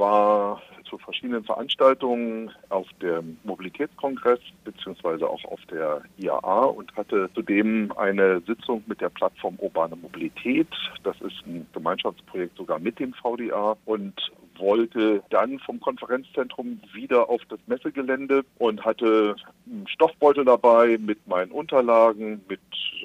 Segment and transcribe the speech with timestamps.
[0.00, 7.92] war zu verschiedenen Veranstaltungen auf dem Mobilitätskongress beziehungsweise auch auf der IAA und hatte zudem
[7.96, 10.66] eine Sitzung mit der Plattform Urbane Mobilität.
[11.04, 14.14] Das ist ein Gemeinschaftsprojekt sogar mit dem VDA und
[14.60, 19.36] wollte dann vom Konferenzzentrum wieder auf das Messegelände und hatte
[19.66, 22.60] einen Stoffbeutel dabei mit meinen Unterlagen, mit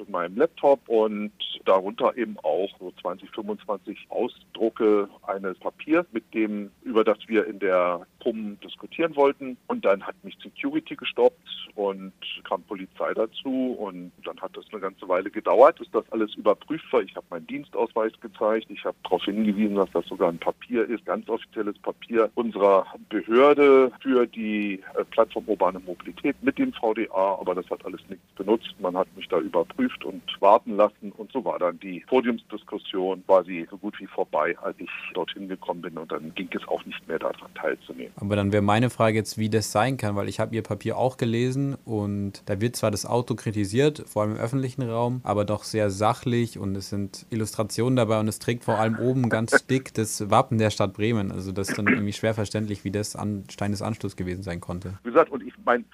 [0.08, 1.32] meinem Laptop und
[1.64, 7.58] darunter eben auch so 20, 25 Ausdrucke eines Papiers, mit dem, über das wir in
[7.58, 9.56] der PUM diskutieren wollten.
[9.68, 11.38] Und dann hat mich Security gestoppt
[11.76, 12.12] und
[12.44, 16.92] kam Polizei dazu und dann hat das eine ganze Weile gedauert, bis das alles überprüft
[16.92, 17.02] war.
[17.02, 21.04] Ich habe meinen Dienstausweis gezeigt, ich habe darauf hingewiesen, dass das sogar ein Papier ist,
[21.06, 27.54] ganz offizielles Papier unserer Behörde für die äh, Plattform Urbane Mobilität mit dem VDA, aber
[27.54, 28.74] das hat alles nichts benutzt.
[28.80, 33.66] Man hat mich da überprüft und warten lassen und so war dann die Podiumsdiskussion quasi
[33.70, 37.06] so gut wie vorbei, als ich dorthin gekommen bin und dann ging es auch nicht
[37.06, 38.15] mehr daran teilzunehmen.
[38.16, 40.96] Aber dann wäre meine Frage jetzt, wie das sein kann, weil ich habe Ihr Papier
[40.96, 45.44] auch gelesen und da wird zwar das Auto kritisiert, vor allem im öffentlichen Raum, aber
[45.44, 49.66] doch sehr sachlich und es sind Illustrationen dabei und es trägt vor allem oben ganz
[49.66, 51.30] dick das Wappen der Stadt Bremen.
[51.30, 54.60] Also das ist dann irgendwie schwer verständlich, wie das an Stein des Anstoßes gewesen sein
[54.60, 54.94] konnte.
[55.04, 55.84] Wie gesagt, und ich mein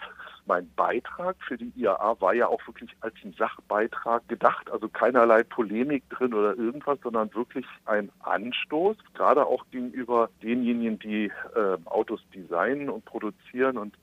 [0.47, 5.43] mein Beitrag für die IAA war ja auch wirklich als ein Sachbeitrag gedacht, also keinerlei
[5.45, 12.21] Polemik drin oder irgendwas, sondern wirklich ein Anstoß, gerade auch gegenüber denjenigen, die äh, Autos
[12.35, 13.97] designen und produzieren und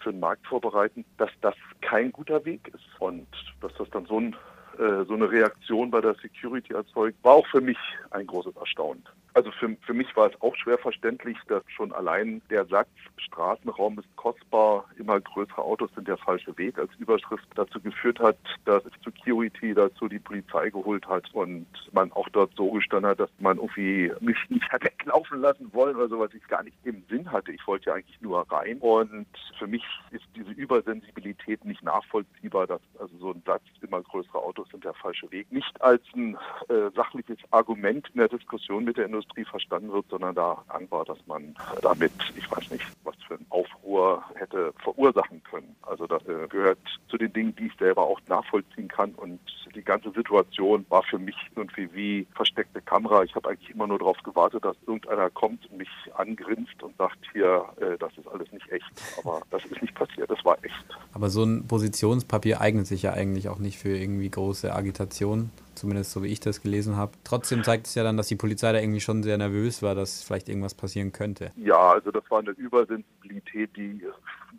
[0.00, 3.26] für den Markt vorbereiten, dass das kein guter Weg ist und
[3.60, 4.36] dass das dann so, ein,
[4.78, 7.78] äh, so eine Reaktion bei der Security erzeugt, war auch für mich
[8.10, 9.02] ein großes Erstaunen.
[9.36, 13.98] Also für, für mich war es auch schwer verständlich, dass schon allein der Satz Straßenraum
[13.98, 18.82] ist kostbar, immer größere Autos sind der falsche Weg als Überschrift dazu geführt hat, dass
[19.04, 23.58] Security dazu die Polizei geholt hat und man auch dort so gestanden hat, dass man
[23.58, 27.30] irgendwie mich nicht hat weglaufen lassen wollen oder so, was ich gar nicht im Sinn
[27.30, 27.52] hatte.
[27.52, 29.26] Ich wollte ja eigentlich nur rein und
[29.58, 34.68] für mich ist diese Übersensibilität nicht nachvollziehbar, dass also so ein Satz immer größere Autos
[34.70, 39.04] sind der falsche Weg nicht als ein äh, sachliches Argument in der Diskussion mit der
[39.04, 43.14] Industrie Industrie verstanden wird, sondern da Angst war, dass man damit, ich weiß nicht, was
[43.26, 45.74] für ein Aufruhr hätte verursachen können.
[45.82, 46.78] Also das äh, gehört
[47.08, 49.40] zu den Dingen, die ich selber auch nachvollziehen kann und
[49.74, 53.24] die ganze Situation war für mich irgendwie wie versteckte Kamera.
[53.24, 57.18] Ich habe eigentlich immer nur darauf gewartet, dass irgendeiner kommt und mich angrinst und sagt,
[57.32, 58.86] hier, äh, das ist alles nicht echt.
[59.18, 60.84] Aber das ist nicht passiert, das war echt.
[61.12, 66.12] Aber so ein Positionspapier eignet sich ja eigentlich auch nicht für irgendwie große Agitation zumindest
[66.12, 67.12] so wie ich das gelesen habe.
[67.24, 70.22] Trotzdem zeigt es ja dann, dass die Polizei da irgendwie schon sehr nervös war, dass
[70.22, 71.52] vielleicht irgendwas passieren könnte.
[71.56, 74.02] Ja, also das war eine Übersensibilität, die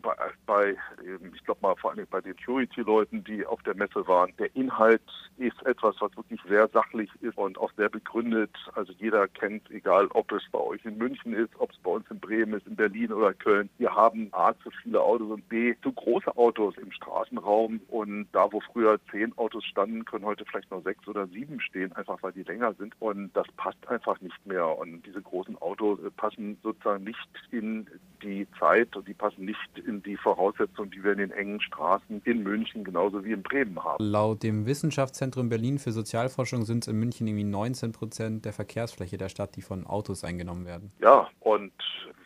[0.02, 0.14] bei,
[0.46, 0.76] bei
[1.34, 4.32] ich glaube mal vor allem bei den Security-Leuten, die auf der Messe waren.
[4.38, 5.02] Der Inhalt
[5.36, 8.50] ist etwas, was wirklich sehr sachlich ist und auch sehr begründet.
[8.74, 12.10] Also jeder kennt, egal ob es bei euch in München ist, ob es bei uns
[12.10, 13.68] in Bremen ist, in Berlin oder Köln.
[13.78, 18.50] Wir haben A zu viele Autos und B zu große Autos im Straßenraum und da,
[18.52, 22.32] wo früher zehn Autos standen, können heute vielleicht nur sechs oder sieben stehen, einfach weil
[22.32, 27.04] die länger sind und das passt einfach nicht mehr und diese großen Autos passen sozusagen
[27.04, 27.86] nicht in
[28.22, 32.22] die Zeit und die passen nicht in die Voraussetzungen, die wir in den engen Straßen
[32.24, 34.04] in München genauso wie in Bremen haben.
[34.04, 39.16] Laut dem Wissenschaftszentrum Berlin für Sozialforschung sind es in München irgendwie 19 Prozent der Verkehrsfläche
[39.16, 40.92] der Stadt, die von Autos eingenommen werden.
[41.00, 41.72] Ja, und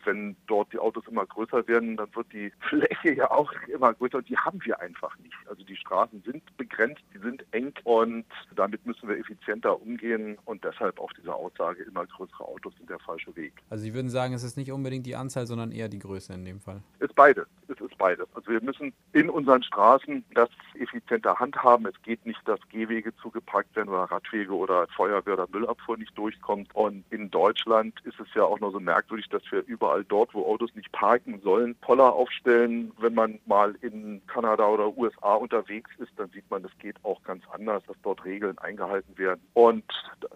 [0.05, 4.17] wenn dort die Autos immer größer werden, dann wird die Fläche ja auch immer größer
[4.17, 5.35] und die haben wir einfach nicht.
[5.47, 8.25] Also die Straßen sind begrenzt, die sind eng und
[8.55, 12.99] damit müssen wir effizienter umgehen und deshalb auch diese Aussage, immer größere Autos sind der
[12.99, 13.53] falsche Weg.
[13.69, 16.45] Also Sie würden sagen, es ist nicht unbedingt die Anzahl, sondern eher die Größe in
[16.45, 16.81] dem Fall?
[16.99, 17.45] Es ist beides.
[17.67, 18.27] Es ist beides.
[18.33, 21.85] Also wir müssen in unseren Straßen das effizienter handhaben.
[21.85, 26.73] Es geht nicht, dass Gehwege zugeparkt werden oder Radwege oder Feuerwehr oder Müllabfuhr nicht durchkommt.
[26.75, 30.33] Und in Deutschland ist es ja auch noch so merkwürdig, dass wir überall überall dort,
[30.33, 32.91] wo Autos nicht parken sollen, Poller aufstellen.
[32.99, 37.21] Wenn man mal in Kanada oder USA unterwegs ist, dann sieht man, das geht auch
[37.23, 39.41] ganz anders, dass dort Regeln eingehalten werden.
[39.53, 39.83] Und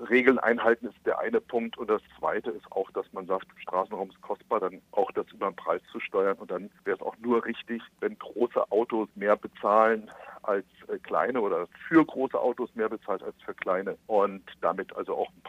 [0.09, 1.77] Regeln einhalten ist der eine Punkt.
[1.77, 5.49] Und das zweite ist auch, dass man sagt, Straßenraum ist kostbar, dann auch das über
[5.49, 6.37] den Preis zu steuern.
[6.37, 10.09] Und dann wäre es auch nur richtig, wenn große Autos mehr bezahlen
[10.43, 15.15] als äh, kleine oder für große Autos mehr bezahlt als für kleine und damit also
[15.15, 15.41] auch ein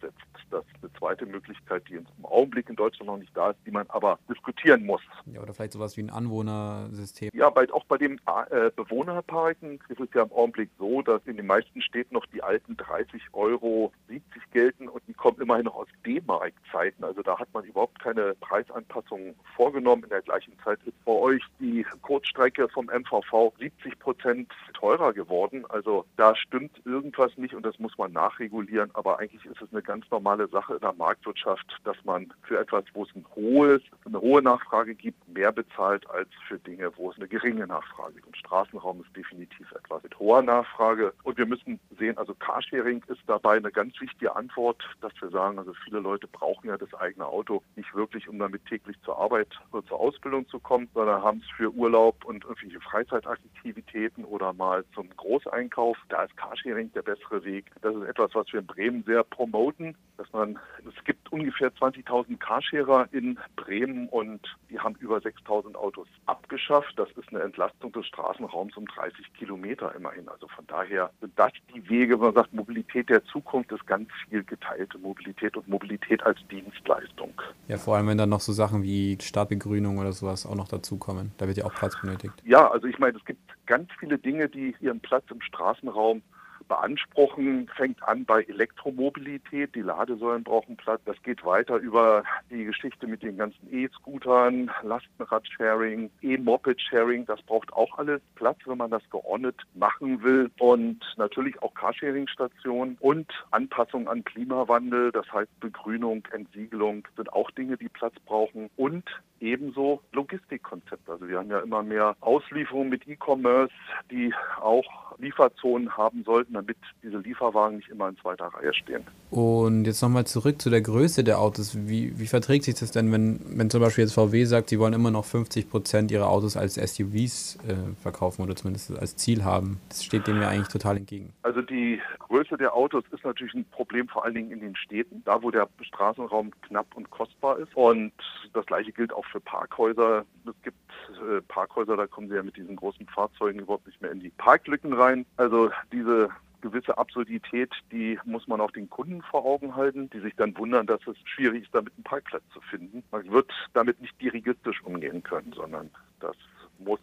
[0.00, 0.16] Setzt.
[0.50, 3.70] Das ist eine zweite Möglichkeit, die im Augenblick in Deutschland noch nicht da ist, die
[3.70, 5.02] man aber diskutieren muss.
[5.26, 7.30] Ja, oder vielleicht sowas wie ein Anwohnersystem.
[7.32, 8.18] Ja, bei, auch bei dem
[8.50, 12.42] äh, Bewohnerparken ist es ja im Augenblick so, dass in den meisten Städten noch die
[12.42, 17.04] alten 30 Euro 70 gelten und die kommen immerhin noch aus D-Mark-Zeiten.
[17.04, 20.04] Also da hat man überhaupt keine Preisanpassungen vorgenommen.
[20.04, 25.64] In der gleichen Zeit ist bei euch die Kurzstrecke vom MVV 70 Prozent teurer geworden.
[25.68, 28.90] Also da stimmt irgendwas nicht und das muss man nachregulieren.
[28.94, 32.84] Aber eigentlich ist es eine ganz normale Sache in der Marktwirtschaft, dass man für etwas,
[32.94, 37.16] wo es ein hohes, eine hohe Nachfrage gibt, mehr bezahlt als für Dinge, wo es
[37.16, 38.26] eine geringe Nachfrage gibt.
[38.26, 41.12] Und Straßenraum ist definitiv etwas mit hoher Nachfrage.
[41.24, 45.58] Und wir müssen sehen, also Carsharing ist dabei eine ganz wichtige Antwort, dass wir sagen,
[45.58, 49.48] also viele Leute brauchen ja das eigene Auto nicht wirklich, um damit täglich zur Arbeit
[49.72, 54.84] oder zur Ausbildung zu kommen, sondern haben es für Urlaub und irgendwelche Freizeitaktivitäten oder mal
[54.94, 55.96] zum Großeinkauf.
[56.08, 57.66] Da ist Carsharing der bessere Weg.
[57.82, 62.38] Das ist etwas, was wir in Bremen sehr promoten, dass man, es gibt ungefähr 20.000
[62.38, 66.94] Carsharer in Bremen und die haben über 6.000 Autos abgeschafft.
[66.96, 70.28] Das ist eine Entlastung des Straßenraums um 30 Kilometer immerhin.
[70.28, 74.08] Also von daher sind das die Wege, wo man sagt, Mobilität der Zukunft ist ganz
[74.28, 77.32] viel geteilte Mobilität und Mobilität als Dienstleistung.
[77.68, 81.32] Ja, vor allem, wenn dann noch so Sachen wie Stadtbegrünung oder sowas auch noch dazukommen.
[81.38, 82.34] Da wird ja auch Platz benötigt.
[82.44, 86.22] Ja, also ich meine, es gibt ganz viele Dinge, die ihren Platz im Straßenraum
[86.68, 89.74] beanspruchen, fängt an bei Elektromobilität.
[89.74, 91.00] Die Ladesäulen brauchen Platz.
[91.04, 97.26] Das geht weiter über die Geschichte mit den ganzen E-Scootern, Lastenrad-Sharing, E-Moped-Sharing.
[97.26, 100.50] Das braucht auch alles Platz, wenn man das geordnet machen will.
[100.58, 105.12] Und natürlich auch Carsharing-Stationen und Anpassung an Klimawandel.
[105.12, 108.70] Das heißt Begrünung, Entsiegelung sind auch Dinge, die Platz brauchen.
[108.76, 109.04] Und
[109.40, 111.12] ebenso Logistikkonzepte.
[111.12, 113.72] Also wir haben ja immer mehr Auslieferungen mit E-Commerce,
[114.10, 119.04] die auch Lieferzonen haben sollten, damit diese Lieferwagen nicht immer in zweiter Reihe stehen.
[119.30, 121.76] Und jetzt nochmal zurück zu der Größe der Autos.
[121.76, 124.92] Wie, wie verträgt sich das denn, wenn, wenn zum Beispiel jetzt VW sagt, sie wollen
[124.92, 129.80] immer noch 50 Prozent ihrer Autos als SUVs äh, verkaufen oder zumindest als Ziel haben?
[129.88, 131.32] Das steht dem ja eigentlich total entgegen.
[131.42, 135.22] Also die Größe der Autos ist natürlich ein Problem vor allen Dingen in den Städten,
[135.24, 137.74] da wo der Straßenraum knapp und kostbar ist.
[137.76, 138.12] Und
[138.52, 140.24] das gleiche gilt auch für Parkhäuser.
[140.46, 140.76] Es gibt
[141.10, 144.30] äh, Parkhäuser, da kommen sie ja mit diesen großen Fahrzeugen überhaupt nicht mehr in die
[144.30, 145.26] Parklücken rein.
[145.36, 146.30] Also diese
[146.60, 150.86] gewisse Absurdität, die muss man auch den Kunden vor Augen halten, die sich dann wundern,
[150.86, 153.02] dass es schwierig ist, damit einen Parkplatz zu finden.
[153.10, 156.36] Man wird damit nicht dirigistisch umgehen können, sondern das
[156.78, 157.00] muss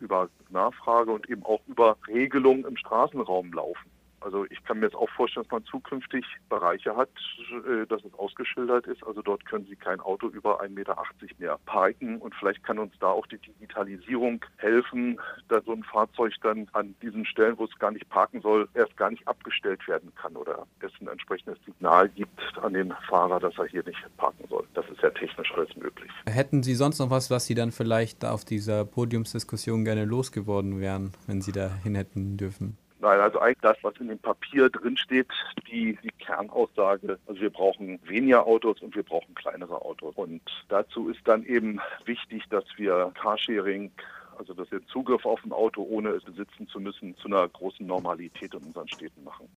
[0.00, 3.90] über Nachfrage und eben auch über Regelungen im Straßenraum laufen.
[4.20, 7.10] Also ich kann mir jetzt auch vorstellen, dass man zukünftig Bereiche hat,
[7.50, 9.04] äh, dass es ausgeschildert ist.
[9.06, 10.96] Also dort können Sie kein Auto über 1,80 Meter
[11.38, 12.18] mehr parken.
[12.18, 16.94] Und vielleicht kann uns da auch die Digitalisierung helfen, dass so ein Fahrzeug dann an
[17.02, 20.66] diesen Stellen, wo es gar nicht parken soll, erst gar nicht abgestellt werden kann oder
[20.80, 24.66] es ein entsprechendes Signal gibt an den Fahrer, dass er hier nicht parken soll.
[24.74, 26.10] Das ist ja technisch alles möglich.
[26.26, 31.12] Hätten Sie sonst noch was, was Sie dann vielleicht auf dieser Podiumsdiskussion gerne losgeworden wären,
[31.26, 32.78] wenn Sie da hin hätten dürfen?
[32.98, 35.28] Nein, also eigentlich das, was in dem Papier drinsteht,
[35.70, 37.18] die, die Kernaussage.
[37.26, 40.14] Also wir brauchen weniger Autos und wir brauchen kleinere Autos.
[40.16, 43.92] Und dazu ist dann eben wichtig, dass wir Carsharing
[44.38, 47.86] also dass wir Zugriff auf ein Auto, ohne es besitzen zu müssen, zu einer großen
[47.86, 49.48] Normalität in unseren Städten machen.